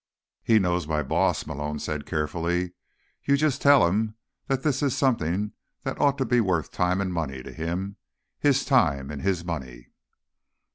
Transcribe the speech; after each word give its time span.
"He 0.41 0.57
knows 0.57 0.87
my 0.87 1.03
boss," 1.03 1.45
Malone 1.45 1.77
said 1.77 2.07
carefully. 2.07 2.71
"You 3.23 3.37
just 3.37 3.61
tell 3.61 3.85
him 3.85 4.15
that 4.47 4.63
this 4.63 4.81
is 4.81 4.97
something 4.97 5.51
that 5.83 6.01
ought 6.01 6.17
to 6.17 6.25
be 6.25 6.41
worth 6.41 6.71
time 6.71 7.01
and 7.01 7.13
money 7.13 7.43
to 7.43 7.53
him. 7.53 7.97
His 8.39 8.65
time, 8.65 9.11
and 9.11 9.21
his 9.21 9.45
money." 9.45 9.91